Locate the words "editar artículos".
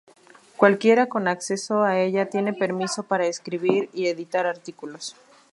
4.07-5.15